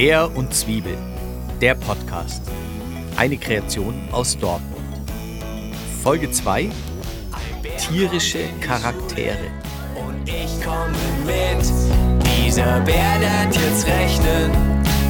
[0.00, 0.96] Bär und Zwiebel,
[1.60, 2.50] der Podcast.
[3.18, 4.80] Eine Kreation aus Dortmund.
[6.02, 6.70] Folge 2:
[7.76, 9.50] Tierische Charaktere.
[9.94, 11.62] Und ich komme mit.
[12.24, 14.50] Dieser Bär lernt jetzt rechnen.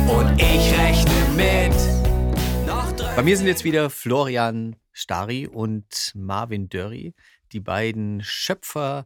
[0.09, 3.15] Und ich rechne mit.
[3.15, 7.15] Bei mir sind jetzt wieder Florian Stari und Marvin Dörri,
[7.53, 9.05] die beiden Schöpfer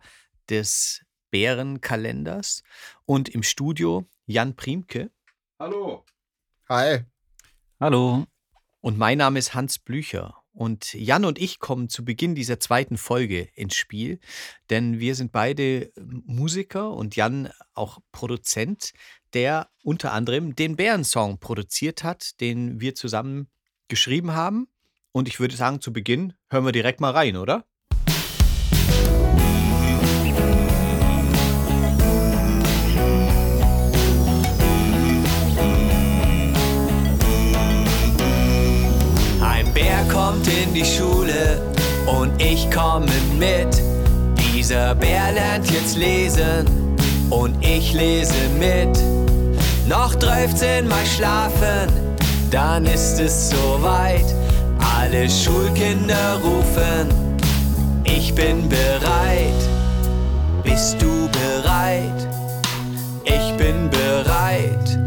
[0.48, 2.62] des Bärenkalenders.
[3.04, 5.11] Und im Studio Jan Priemke.
[5.57, 6.04] Hallo.
[6.68, 7.04] Hi.
[7.79, 8.26] Hallo.
[8.81, 10.35] Und mein Name ist Hans Blücher.
[10.53, 14.18] Und Jan und ich kommen zu Beginn dieser zweiten Folge ins Spiel,
[14.68, 18.95] denn wir sind beide Musiker und Jan auch Produzent,
[19.32, 23.48] der unter anderem den Bärensong produziert hat, den wir zusammen
[23.86, 24.67] geschrieben haben.
[25.12, 27.64] Und ich würde sagen, zu Beginn hören wir direkt mal rein, oder?
[40.35, 41.63] Kommt in die Schule
[42.07, 43.07] und ich komme
[43.39, 43.83] mit.
[44.37, 46.67] Dieser Bär lernt jetzt lesen
[47.31, 48.99] und ich lese mit.
[49.89, 51.89] Noch 13 Mal schlafen,
[52.51, 54.25] dann ist es soweit.
[54.99, 57.09] Alle Schulkinder rufen,
[58.05, 59.62] ich bin bereit.
[60.65, 62.29] Bist du bereit?
[63.25, 65.03] Ich bin bereit.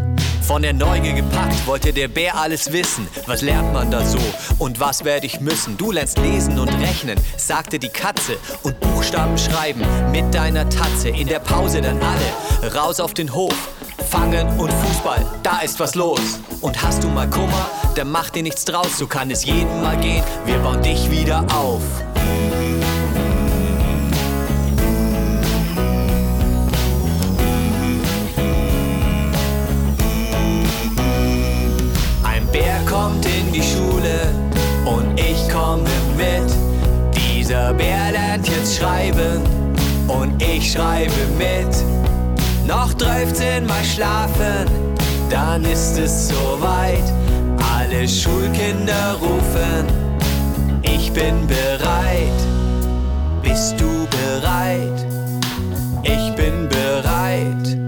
[0.47, 3.05] Von der Neugier gepackt wollte der Bär alles wissen.
[3.25, 4.17] Was lernt man da so
[4.59, 5.75] und was werde ich müssen?
[5.77, 8.37] Du lernst lesen und rechnen, sagte die Katze.
[8.63, 9.81] Und Buchstaben schreiben
[10.13, 11.09] mit deiner Tatze.
[11.09, 13.53] In der Pause dann alle raus auf den Hof.
[14.09, 16.39] Fangen und Fußball, da ist was los.
[16.61, 18.97] Und hast du mal Kummer, dann mach dir nichts draus.
[18.97, 21.81] So kann es jedem mal gehen, wir bauen dich wieder auf.
[32.97, 34.17] Kommt in die Schule
[34.85, 36.49] und ich komme mit.
[37.15, 39.41] Dieser Bär lernt jetzt schreiben
[40.08, 41.73] und ich schreibe mit.
[42.65, 44.65] Noch 13 Mal schlafen,
[45.30, 47.07] dann ist es soweit.
[47.77, 49.86] Alle Schulkinder rufen,
[50.81, 52.39] ich bin bereit.
[53.43, 55.05] Bist du bereit?
[56.03, 57.86] Ich bin bereit.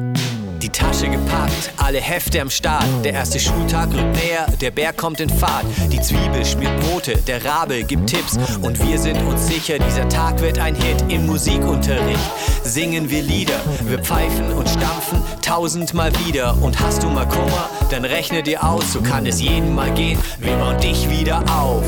[0.80, 2.86] Tasche gepackt, alle Hefte am Start.
[3.04, 5.66] Der erste Schultag rückt näher, der Bär kommt in Fahrt.
[5.92, 8.38] Die Zwiebel schmiert Brote, der Rabe gibt Tipps.
[8.62, 11.04] Und wir sind uns sicher, dieser Tag wird ein Hit.
[11.10, 12.20] Im Musikunterricht
[12.64, 13.60] singen wir Lieder.
[13.88, 16.56] Wir pfeifen und stampfen tausendmal wieder.
[16.62, 18.94] Und hast du mal Kummer, dann rechne dir aus.
[18.94, 21.84] So kann es jedem mal gehen, wir bauen dich wieder auf.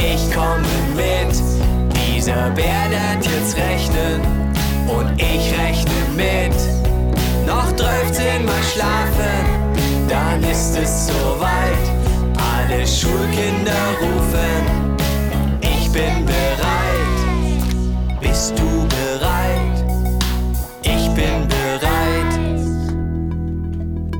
[0.00, 0.66] Ich komme
[0.96, 1.34] mit.
[1.94, 4.20] Dieser Bär lernt jetzt rechnen
[4.88, 6.54] und ich rechne mit.
[7.46, 9.44] Noch 13 Mal schlafen,
[10.08, 11.90] dann ist es soweit.
[12.36, 14.96] Alle Schulkinder rufen,
[15.60, 18.20] ich bin bereit.
[18.20, 19.84] Bist du bereit?
[20.82, 22.32] Ich bin bereit.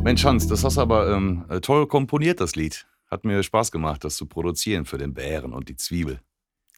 [0.02, 2.86] Mensch, Hans, das hast aber ähm, äh, toll komponiert, das Lied.
[3.10, 6.20] Hat mir Spaß gemacht, das zu produzieren für den Bären und die Zwiebel.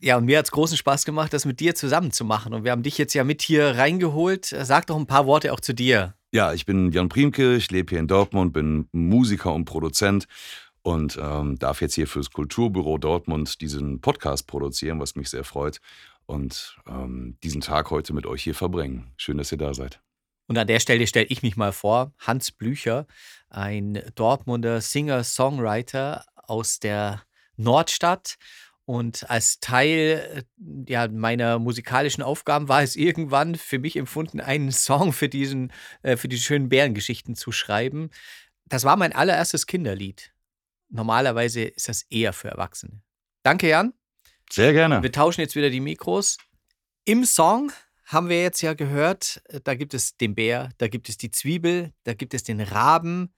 [0.00, 2.54] Ja, und mir hat es großen Spaß gemacht, das mit dir zusammen zu machen.
[2.54, 4.46] Und wir haben dich jetzt ja mit hier reingeholt.
[4.46, 6.14] Sag doch ein paar Worte auch zu dir.
[6.32, 10.26] Ja, ich bin Jan Priemke, ich lebe hier in Dortmund, bin Musiker und Produzent
[10.82, 15.78] und ähm, darf jetzt hier fürs Kulturbüro Dortmund diesen Podcast produzieren, was mich sehr freut.
[16.26, 19.12] Und ähm, diesen Tag heute mit euch hier verbringen.
[19.16, 20.00] Schön, dass ihr da seid.
[20.48, 23.06] Und an der Stelle stelle ich mich mal vor, Hans Blücher,
[23.52, 27.22] ein Dortmunder Singer-Songwriter aus der
[27.56, 28.36] Nordstadt.
[28.84, 34.72] Und als Teil äh, ja, meiner musikalischen Aufgaben war es irgendwann für mich empfunden, einen
[34.72, 38.10] Song für, diesen, äh, für die schönen Bärengeschichten zu schreiben.
[38.66, 40.32] Das war mein allererstes Kinderlied.
[40.88, 43.02] Normalerweise ist das eher für Erwachsene.
[43.42, 43.94] Danke, Jan.
[44.50, 45.02] Sehr gerne.
[45.02, 46.38] Wir tauschen jetzt wieder die Mikros.
[47.04, 47.72] Im Song
[48.04, 51.30] haben wir jetzt ja gehört, äh, da gibt es den Bär, da gibt es die
[51.30, 53.32] Zwiebel, da gibt es den Raben,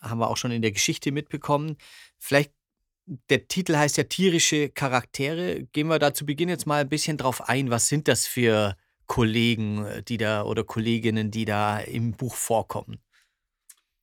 [0.00, 1.76] haben wir auch schon in der Geschichte mitbekommen.
[2.18, 2.52] Vielleicht,
[3.28, 5.64] der Titel heißt ja tierische Charaktere.
[5.72, 7.70] Gehen wir da zu Beginn jetzt mal ein bisschen drauf ein.
[7.70, 8.76] Was sind das für
[9.06, 12.98] Kollegen, äh, die da oder Kolleginnen, die da im Buch vorkommen?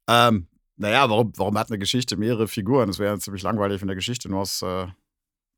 [0.07, 2.89] Ähm, naja, warum, warum hat eine Geschichte mehrere Figuren?
[2.89, 4.88] Es wäre ziemlich langweilig, wenn eine Geschichte nur aus äh,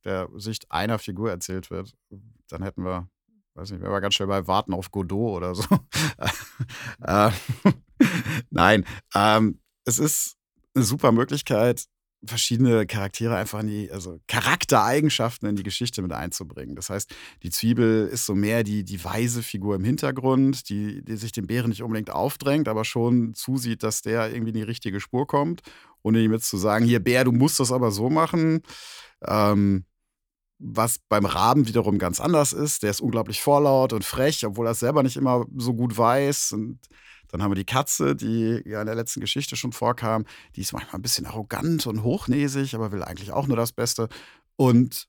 [0.06, 1.94] der Sicht einer Figur erzählt wird.
[2.48, 3.10] Dann hätten wir,
[3.56, 5.66] weiß nicht, wären wir ganz schnell bei Warten auf Godot oder so.
[7.02, 7.32] äh,
[8.50, 9.60] Nein, ähm,
[9.90, 10.36] es ist
[10.76, 11.86] eine super Möglichkeit,
[12.24, 16.76] verschiedene Charaktere einfach in die, also Charaktereigenschaften in die Geschichte mit einzubringen.
[16.76, 17.14] Das heißt,
[17.44, 21.48] die Zwiebel ist so mehr die, die weise Figur im Hintergrund, die, die sich dem
[21.48, 25.62] Bären nicht unbedingt aufdrängt, aber schon zusieht, dass der irgendwie in die richtige Spur kommt,
[26.04, 28.62] ohne ihm jetzt zu sagen, hier Bär, du musst das aber so machen.
[29.26, 29.86] Ähm,
[30.60, 32.84] was beim Raben wiederum ganz anders ist.
[32.84, 36.52] Der ist unglaublich vorlaut und frech, obwohl er es selber nicht immer so gut weiß.
[36.52, 36.80] Und
[37.30, 40.26] dann haben wir die Katze, die ja in der letzten Geschichte schon vorkam.
[40.56, 44.10] Die ist manchmal ein bisschen arrogant und hochnäsig, aber will eigentlich auch nur das Beste.
[44.56, 45.08] Und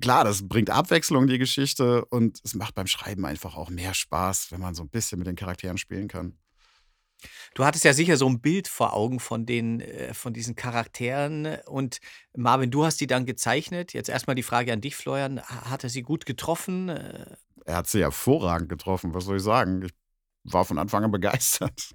[0.00, 3.94] klar, das bringt Abwechslung in die Geschichte und es macht beim Schreiben einfach auch mehr
[3.94, 6.36] Spaß, wenn man so ein bisschen mit den Charakteren spielen kann.
[7.54, 11.56] Du hattest ja sicher so ein Bild vor Augen von den, äh, von diesen Charakteren.
[11.66, 11.98] Und
[12.36, 13.94] Marvin, du hast die dann gezeichnet.
[13.94, 15.40] Jetzt erstmal die Frage an dich, Florian.
[15.40, 16.90] Hat er sie gut getroffen?
[16.90, 19.82] Äh, er hat sie hervorragend getroffen, was soll ich sagen?
[19.82, 19.92] Ich
[20.44, 21.94] war von Anfang an begeistert.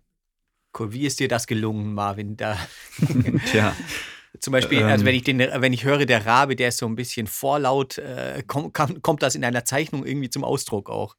[0.77, 0.93] Cool.
[0.93, 2.37] Wie ist dir das gelungen, Marvin?
[2.37, 2.57] Da
[3.51, 3.75] Tja.
[4.39, 5.17] Zum Beispiel, also wenn ähm.
[5.17, 8.73] ich, den, wenn ich höre, der Rabe, der ist so ein bisschen vorlaut, äh, kommt,
[9.01, 11.15] kommt das in einer Zeichnung irgendwie zum Ausdruck auch?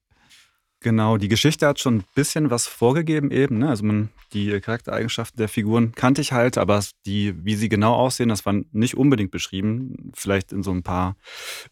[0.82, 3.58] Genau, die Geschichte hat schon ein bisschen was vorgegeben eben.
[3.58, 3.68] Ne?
[3.68, 8.30] Also man, die Charaktereigenschaften der Figuren kannte ich halt, aber die, wie sie genau aussehen,
[8.30, 10.12] das war nicht unbedingt beschrieben.
[10.14, 11.16] Vielleicht in so ein paar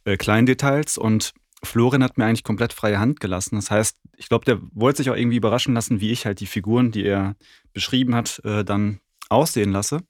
[0.05, 0.99] äh, kleinen Details.
[0.99, 1.33] Und
[1.63, 3.57] Florian hat mir eigentlich komplett freie Hand gelassen.
[3.57, 6.47] Das heißt, ich glaube, der wollte sich auch irgendwie überraschen lassen, wie ich halt die
[6.47, 7.37] Figuren, die er
[7.73, 10.01] beschrieben hat, äh, dann aussehen lasse.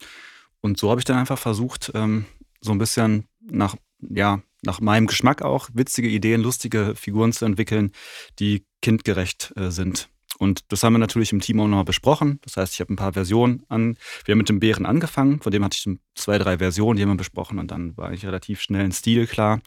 [0.61, 2.27] Und so habe ich dann einfach versucht, ähm,
[2.61, 7.93] so ein bisschen nach, ja, nach meinem Geschmack auch witzige Ideen, lustige Figuren zu entwickeln,
[8.39, 10.09] die kindgerecht äh, sind.
[10.39, 12.39] Und das haben wir natürlich im Team auch noch besprochen.
[12.43, 13.97] Das heißt, ich habe ein paar Versionen an.
[14.25, 17.11] Wir haben mit dem Bären angefangen, von dem hatte ich zwei, drei Versionen, die haben
[17.11, 19.61] wir besprochen und dann war ich relativ schnell ein Stil klar.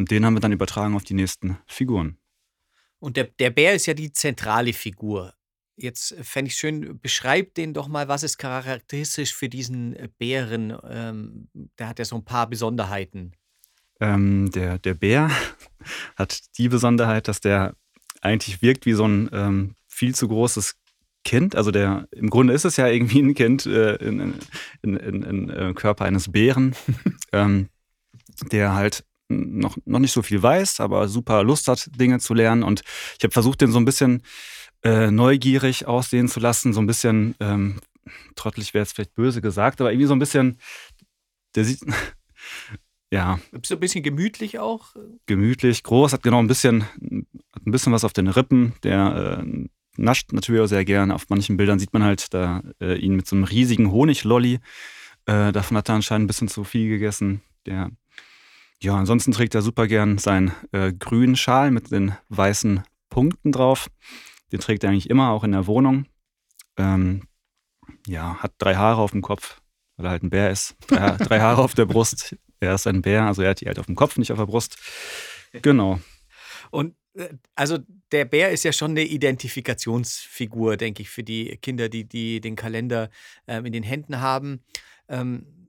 [0.00, 2.16] Und den haben wir dann übertragen auf die nächsten Figuren.
[3.00, 5.34] Und der, der Bär ist ja die zentrale Figur.
[5.76, 10.74] Jetzt fände ich schön, beschreib den doch mal, was ist charakteristisch für diesen Bären?
[10.88, 11.48] Ähm,
[11.78, 13.32] der hat ja so ein paar Besonderheiten.
[14.00, 15.30] Ähm, der, der Bär
[16.16, 17.76] hat die Besonderheit, dass der
[18.22, 20.76] eigentlich wirkt wie so ein ähm, viel zu großes
[21.24, 21.56] Kind.
[21.56, 24.34] Also der, im Grunde ist es ja irgendwie ein Kind äh, in, in,
[24.80, 26.74] in, in, in äh, Körper eines Bären,
[27.32, 27.68] ähm,
[28.50, 32.62] der halt noch, noch nicht so viel weiß, aber super Lust hat, Dinge zu lernen.
[32.62, 32.82] Und
[33.18, 34.22] ich habe versucht, den so ein bisschen
[34.82, 37.80] äh, neugierig aussehen zu lassen, so ein bisschen, ähm,
[38.34, 40.58] trottelig wäre jetzt vielleicht böse gesagt, aber irgendwie so ein bisschen,
[41.54, 41.80] der sieht,
[43.12, 43.38] ja.
[43.64, 44.94] So ein bisschen gemütlich auch?
[45.26, 49.66] Gemütlich, groß, hat genau ein bisschen, hat ein bisschen was auf den Rippen, der äh,
[49.96, 51.14] nascht natürlich auch sehr gerne.
[51.14, 54.60] Auf manchen Bildern sieht man halt da äh, ihn mit so einem riesigen Honiglolli.
[55.26, 57.42] Äh, davon hat er anscheinend ein bisschen zu viel gegessen.
[57.66, 57.90] Der
[58.82, 63.90] ja, ansonsten trägt er super gern seinen äh, grünen Schal mit den weißen Punkten drauf.
[64.52, 66.06] Den trägt er eigentlich immer, auch in der Wohnung.
[66.78, 67.24] Ähm,
[68.06, 69.60] ja, hat drei Haare auf dem Kopf,
[69.96, 70.76] weil er halt ein Bär ist.
[70.86, 72.36] Drei, drei Haare auf der Brust.
[72.58, 74.46] Er ist ein Bär, also er hat die halt auf dem Kopf, nicht auf der
[74.46, 74.76] Brust.
[75.52, 76.00] Genau.
[76.70, 77.78] Und äh, also
[78.12, 82.56] der Bär ist ja schon eine Identifikationsfigur, denke ich, für die Kinder, die, die den
[82.56, 83.10] Kalender
[83.46, 84.62] ähm, in den Händen haben.
[85.08, 85.59] Ähm,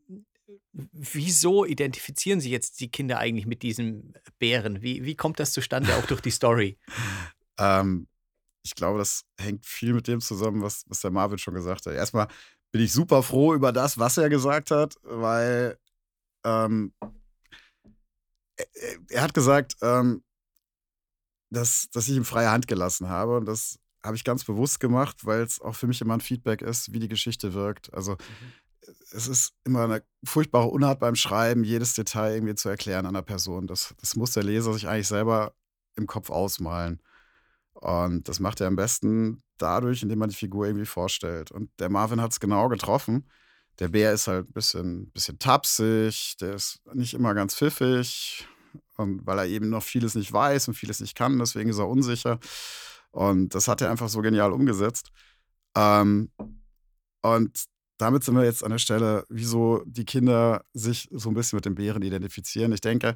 [0.74, 4.81] Wieso identifizieren sich jetzt die Kinder eigentlich mit diesem Bären?
[4.81, 6.77] Wie, wie kommt das zustande, auch durch die Story?
[7.59, 8.07] ähm,
[8.63, 11.94] ich glaube, das hängt viel mit dem zusammen, was, was der Marvin schon gesagt hat.
[11.94, 12.27] Erstmal
[12.71, 15.77] bin ich super froh über das, was er gesagt hat, weil
[16.46, 16.93] ähm,
[18.55, 18.65] er,
[19.10, 20.24] er, hat gesagt, ähm,
[21.50, 23.38] dass, dass ich ihm freie Hand gelassen habe.
[23.38, 26.62] Und das habe ich ganz bewusst gemacht, weil es auch für mich immer ein Feedback
[26.62, 27.93] ist, wie die Geschichte wirkt.
[27.93, 28.61] Also mhm
[29.11, 33.67] es ist immer eine furchtbare Unart beim Schreiben, jedes Detail irgendwie zu erklären einer Person.
[33.67, 35.53] Das, das muss der Leser sich eigentlich selber
[35.95, 37.01] im Kopf ausmalen.
[37.73, 41.51] Und das macht er am besten dadurch, indem man die Figur irgendwie vorstellt.
[41.51, 43.29] Und der Marvin hat es genau getroffen.
[43.79, 48.47] Der Bär ist halt ein bisschen, bisschen tapsig, der ist nicht immer ganz pfiffig.
[48.97, 51.88] Und weil er eben noch vieles nicht weiß und vieles nicht kann, deswegen ist er
[51.88, 52.39] unsicher.
[53.11, 55.11] Und das hat er einfach so genial umgesetzt.
[55.75, 56.31] Ähm,
[57.21, 57.65] und
[58.01, 61.65] damit sind wir jetzt an der Stelle, wieso die Kinder sich so ein bisschen mit
[61.65, 62.72] dem Bären identifizieren.
[62.72, 63.15] Ich denke,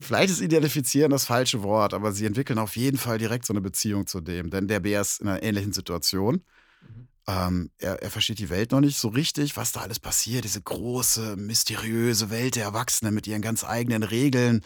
[0.00, 3.62] vielleicht ist identifizieren das falsche Wort, aber sie entwickeln auf jeden Fall direkt so eine
[3.62, 6.42] Beziehung zu dem, denn der Bär ist in einer ähnlichen Situation.
[6.82, 7.08] Mhm.
[7.28, 10.44] Ähm, er, er, versteht die Welt noch nicht so richtig, was da alles passiert.
[10.44, 14.60] Diese große, mysteriöse Welt der Erwachsenen mit ihren ganz eigenen Regeln,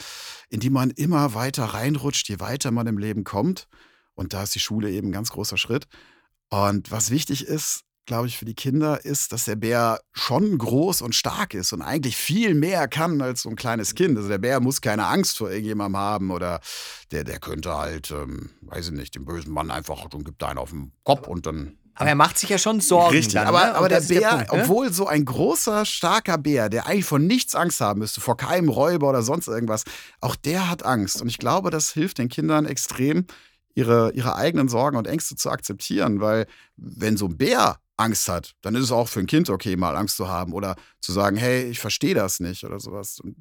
[0.51, 3.67] in die man immer weiter reinrutscht, je weiter man im Leben kommt.
[4.15, 5.87] Und da ist die Schule eben ein ganz großer Schritt.
[6.51, 11.01] Und was wichtig ist, glaube ich, für die Kinder ist, dass der Bär schon groß
[11.01, 14.17] und stark ist und eigentlich viel mehr kann als so ein kleines Kind.
[14.17, 16.59] Also der Bär muss keine Angst vor irgendjemandem haben oder
[17.13, 20.59] der, der könnte halt, ähm, weiß ich nicht, dem bösen Mann einfach und gibt einen
[20.59, 23.15] auf den Kopf und dann Aber er macht sich ja schon Sorgen.
[23.15, 23.75] Richtig, dann, aber, ne?
[23.77, 24.61] aber der Bär, Punkt, ne?
[24.61, 28.71] obwohl so ein großer, starker Bär, der eigentlich vor nichts Angst haben müsste, vor keinem
[28.71, 29.85] Räuber oder sonst irgendwas,
[30.21, 31.23] auch der hat Angst.
[31.23, 33.27] Und ich glaube, das hilft den Kindern extrem,
[33.77, 38.55] ihre, ihre eigenen Sorgen und Ängste zu akzeptieren, weil wenn so ein Bär Angst hat,
[38.63, 41.37] dann ist es auch für ein Kind okay, mal Angst zu haben oder zu sagen,
[41.37, 43.21] hey, ich verstehe das nicht oder sowas.
[43.21, 43.37] Und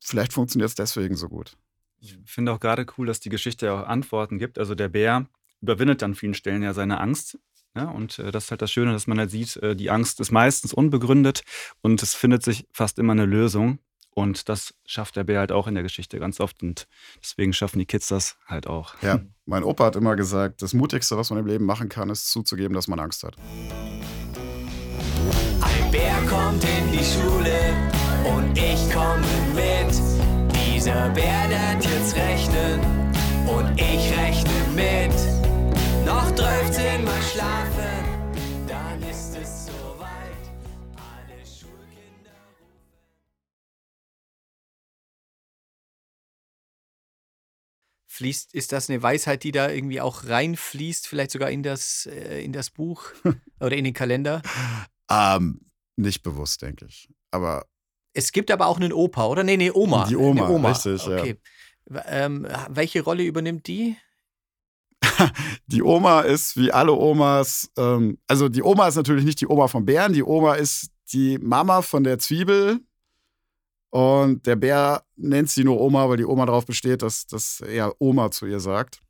[0.00, 1.56] vielleicht funktioniert es deswegen so gut.
[2.00, 4.58] Ich finde auch gerade cool, dass die Geschichte ja auch Antworten gibt.
[4.58, 5.26] Also der Bär
[5.60, 7.38] überwindet an vielen Stellen ja seine Angst.
[7.74, 10.20] Ja, und äh, das ist halt das Schöne, dass man halt sieht, äh, die Angst
[10.20, 11.42] ist meistens unbegründet
[11.80, 13.78] und es findet sich fast immer eine Lösung.
[14.14, 16.62] Und das schafft der Bär halt auch in der Geschichte ganz oft.
[16.62, 16.86] Und
[17.22, 18.94] deswegen schaffen die Kids das halt auch.
[19.02, 19.20] Ja,
[19.52, 22.72] mein Opa hat immer gesagt, das Mutigste, was man im Leben machen kann, ist zuzugeben,
[22.72, 23.36] dass man Angst hat.
[25.60, 27.58] Ein Bär kommt in die Schule
[28.34, 29.20] und ich komme
[29.54, 29.92] mit.
[30.54, 32.80] Dieser Bär lernt jetzt rechnen
[33.46, 35.14] und ich rechne mit.
[36.06, 37.71] Noch 13 Mal schlafen,
[48.12, 52.44] Fließt, ist das eine Weisheit, die da irgendwie auch reinfließt, vielleicht sogar in das, äh,
[52.44, 53.04] in das Buch
[53.60, 54.42] oder in den Kalender?
[55.10, 55.62] Ähm,
[55.96, 57.08] nicht bewusst, denke ich.
[57.30, 57.64] Aber
[58.12, 59.44] Es gibt aber auch einen Opa, oder?
[59.44, 60.06] Nee, nee, Oma.
[60.06, 60.72] Die Oma, Oma.
[60.72, 61.18] richtig, ja.
[61.20, 61.36] okay.
[61.86, 63.96] W- Ähm, welche Rolle übernimmt die?
[65.66, 69.68] die Oma ist wie alle Omas, ähm, also die Oma ist natürlich nicht die Oma
[69.68, 72.80] vom Bären, die Oma ist die Mama von der Zwiebel.
[73.92, 77.94] Und der Bär nennt sie nur Oma, weil die Oma darauf besteht, dass, dass er
[77.98, 79.02] Oma zu ihr sagt.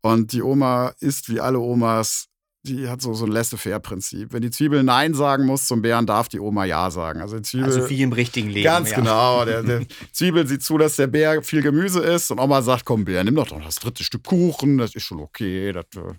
[0.00, 2.28] Und die Oma ist wie alle Omas,
[2.62, 4.32] die hat so, so ein Laissez-faire-Prinzip.
[4.32, 7.20] Wenn die Zwiebel Nein sagen muss zum Bären, darf die Oma Ja sagen.
[7.20, 7.64] Also die Zwiebel.
[7.64, 8.62] Also wie im richtigen Leben.
[8.62, 8.96] Ganz ja.
[8.96, 9.44] genau.
[9.44, 13.04] Der, der Zwiebel sieht zu, dass der Bär viel Gemüse isst und Oma sagt, komm
[13.04, 16.14] Bär, nimm doch noch das dritte Stück Kuchen, das ist schon okay, das äh,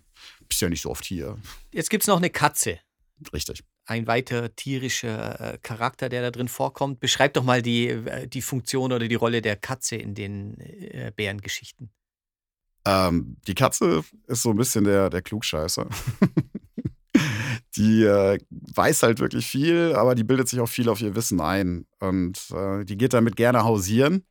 [0.45, 1.37] bist ja nicht so oft hier.
[1.71, 2.79] Jetzt gibt es noch eine Katze.
[3.31, 3.63] Richtig.
[3.91, 7.01] Ein weiter tierischer äh, Charakter, der da drin vorkommt.
[7.01, 11.11] Beschreib doch mal die, äh, die Funktion oder die Rolle der Katze in den äh,
[11.13, 11.91] Bärengeschichten.
[12.85, 15.89] Ähm, die Katze ist so ein bisschen der, der Klugscheißer.
[17.75, 21.41] die äh, weiß halt wirklich viel, aber die bildet sich auch viel auf ihr Wissen
[21.41, 21.85] ein.
[21.99, 24.25] Und äh, die geht damit gerne hausieren.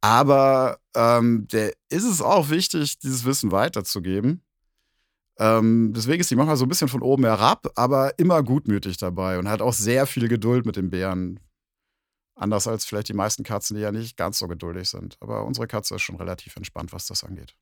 [0.00, 4.42] Aber ähm, der ist es auch wichtig, dieses Wissen weiterzugeben.
[5.40, 9.38] Ähm, deswegen ist sie manchmal so ein bisschen von oben herab, aber immer gutmütig dabei
[9.38, 11.40] und hat auch sehr viel Geduld mit den Bären.
[12.36, 15.16] Anders als vielleicht die meisten Katzen, die ja nicht ganz so geduldig sind.
[15.20, 17.56] Aber unsere Katze ist schon relativ entspannt, was das angeht.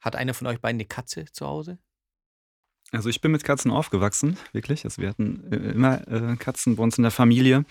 [0.00, 1.78] Hat einer von euch beiden eine Katze zu Hause?
[2.92, 4.84] Also ich bin mit Katzen aufgewachsen, wirklich.
[4.84, 7.64] Also wir hatten äh, immer äh, Katzen bei uns in der Familie.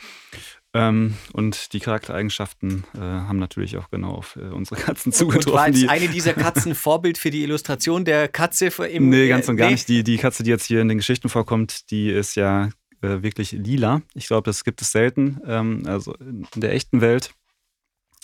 [0.73, 5.39] Ähm, und die Charaktereigenschaften äh, haben natürlich auch genau auf äh, unsere Katzen Und war
[5.39, 5.73] zugetroffen.
[5.73, 9.71] Die, eine dieser Katzen Vorbild für die Illustration der Katze im nee, ganz und gar
[9.71, 9.87] nicht.
[9.87, 12.69] Die, die Katze, die jetzt hier in den Geschichten vorkommt, die ist ja
[13.01, 14.01] äh, wirklich lila.
[14.15, 15.39] Ich glaube, das gibt es selten.
[15.47, 17.33] Ähm, also in der echten Welt.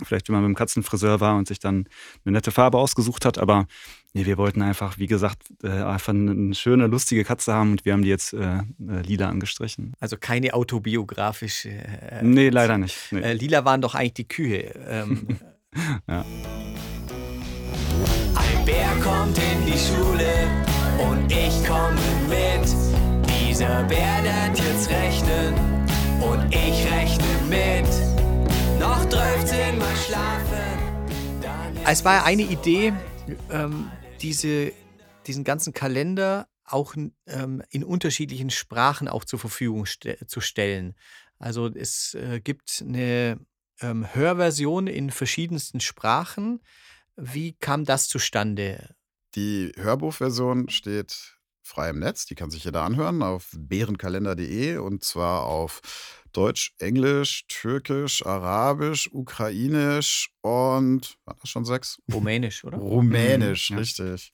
[0.06, 1.88] Vielleicht, wenn man beim Katzenfriseur war und sich dann
[2.26, 3.38] eine nette Farbe ausgesucht hat.
[3.38, 3.68] Aber
[4.14, 7.94] nee, wir wollten einfach, wie gesagt, äh, einfach eine schöne, lustige Katze haben und wir
[7.94, 9.94] haben die jetzt äh, äh, lila angestrichen.
[10.00, 11.70] Also keine autobiografische.
[11.70, 12.98] Äh, Nee, leider nicht.
[13.12, 13.22] Nee.
[13.22, 14.74] Äh, lila waren doch eigentlich die Kühe.
[14.88, 15.28] Ähm,
[18.36, 20.50] Ein Bär kommt in die Schule
[21.10, 22.70] und ich komme mit.
[23.30, 25.54] Dieser Bär lernt jetzt rechnen
[26.22, 28.11] und ich rechne mit.
[28.92, 30.82] Noch 13 Mal schlafen,
[31.88, 32.92] es war ja eine Idee,
[33.50, 33.90] ähm,
[34.22, 34.74] diese,
[35.28, 36.94] diesen ganzen Kalender auch
[37.26, 40.96] ähm, in unterschiedlichen Sprachen auch zur Verfügung ste zu stellen.
[41.40, 43.40] Also es äh, gibt eine
[43.80, 46.60] ähm, Hörversion in verschiedensten Sprachen.
[47.16, 48.94] Wie kam das zustande?
[49.36, 55.44] Die Hörbuchversion steht frei im Netz, die kann sich jeder anhören auf bärenkalender.de und zwar
[55.44, 55.82] auf
[56.32, 62.02] Deutsch, Englisch, Türkisch, Arabisch, Ukrainisch und, war das schon sechs?
[62.12, 62.78] Rumänisch, oder?
[62.78, 63.80] Rumänisch, Mhm, ja.
[63.80, 64.32] richtig.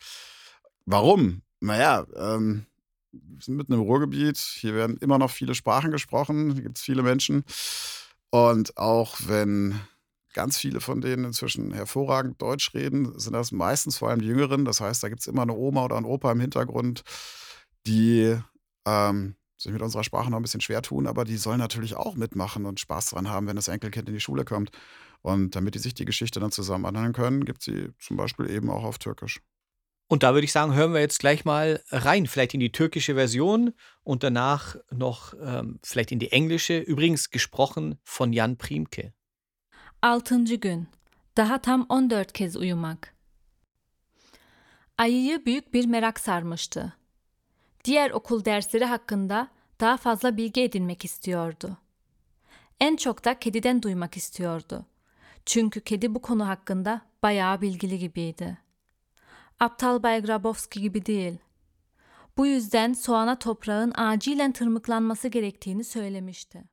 [0.86, 1.42] Warum?
[1.60, 2.66] Naja, ähm,
[3.12, 4.38] wir sind mitten im Ruhrgebiet.
[4.38, 6.54] Hier werden immer noch viele Sprachen gesprochen.
[6.54, 7.44] Hier gibt es viele Menschen.
[8.30, 9.80] Und auch wenn
[10.34, 14.66] ganz viele von denen inzwischen hervorragend Deutsch reden, sind das meistens vor allem die Jüngeren.
[14.66, 17.04] Das heißt, da gibt es immer eine Oma oder einen Opa im Hintergrund,
[17.88, 18.38] die
[18.86, 22.16] ähm, sich mit unserer Sprache noch ein bisschen schwer tun, aber die sollen natürlich auch
[22.16, 24.72] mitmachen und Spaß dran haben, wenn das Enkelkind in die Schule kommt.
[25.22, 28.70] Und damit die sich die Geschichte dann zusammen anhören können, gibt sie zum Beispiel eben
[28.70, 29.42] auch auf Türkisch.
[30.10, 33.16] Und da würde ich sagen, hören wir jetzt gleich mal rein, vielleicht in die türkische
[33.16, 33.74] Version
[34.04, 39.14] und danach noch ähm, vielleicht in die englische, übrigens gesprochen von Jan Priemke.
[40.02, 40.88] Altıncı gün.
[41.38, 43.14] Daha tam 14 kez uyumak.
[44.98, 46.94] Ayıyı büyük bir merak sarmıştı.
[47.88, 49.48] Diğer okul dersleri hakkında
[49.80, 51.78] daha fazla bilgi edinmek istiyordu.
[52.80, 54.86] En çok da kediden duymak istiyordu.
[55.46, 58.58] Çünkü kedi bu konu hakkında bayağı bilgili gibiydi.
[59.60, 61.38] Aptal Bay Grabowski gibi değil.
[62.38, 66.64] Bu yüzden soğana toprağın acilen tırmıklanması gerektiğini söylemişti.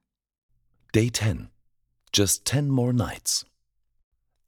[0.94, 1.48] Day 10.
[2.12, 3.44] Just 10 more nights.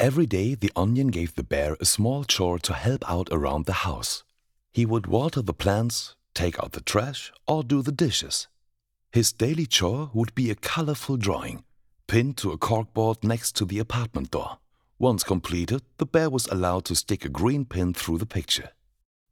[0.01, 3.73] Every day, the onion gave the bear a small chore to help out around the
[3.73, 4.23] house.
[4.73, 8.49] He would water the plants, take out the trash, or do the dishes.
[9.11, 11.65] His daily chore would be a colorful drawing,
[12.07, 14.59] pinned to a corkboard next to the apartment door.
[14.99, 18.71] Once completed, the bear was allowed to stick a green pin through the picture.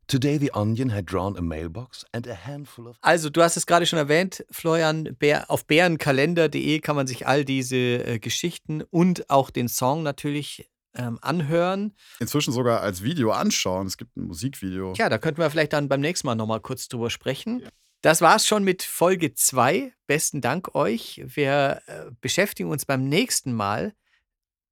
[0.06, 2.98] Today, the onion had drawn a mailbox and a handful of.
[3.00, 5.16] Also, du hast es gerade schon erwähnt, Florian,
[5.48, 11.18] auf bärenkalender.de kann man sich all diese äh, Geschichten und auch den Song natürlich ähm,
[11.20, 11.94] anhören.
[12.20, 13.86] Inzwischen sogar als Video anschauen.
[13.86, 14.94] Es gibt ein Musikvideo.
[14.96, 17.66] Ja, da könnten wir vielleicht dann beim nächsten Mal nochmal kurz drüber sprechen.
[18.02, 19.92] Das war's schon mit Folge 2.
[20.06, 21.22] Besten Dank euch.
[21.24, 23.94] Wir äh, beschäftigen uns beim nächsten Mal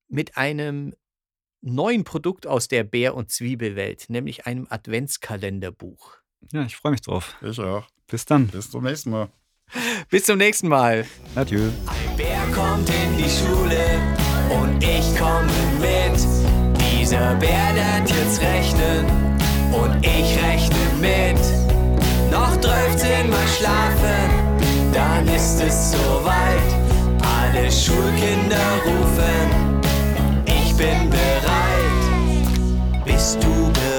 [0.09, 0.95] mit einem
[1.63, 6.17] neuen Produkt aus der Bär- und Zwiebelwelt, nämlich einem Adventskalenderbuch.
[6.53, 7.35] Ja, ich freue mich drauf.
[7.41, 7.87] Ich auch.
[8.07, 8.49] Bis dann.
[8.49, 9.31] Bis zum nächsten Mal.
[10.11, 11.07] Bis zum nächsten Mal.
[11.35, 11.71] Adieu.
[11.87, 14.22] Ein Bär kommt in die Schule
[14.61, 16.21] und ich komme mit.
[16.81, 19.07] Dieser Bär lernt jetzt rechnen
[19.73, 21.41] und ich rechne mit.
[22.31, 24.31] Noch 13 Mal schlafen,
[24.93, 26.71] dann ist es soweit.
[27.41, 29.83] Alle Schulkinder rufen,
[30.47, 33.05] ich bin bereit.
[33.05, 33.92] Bist du bereit?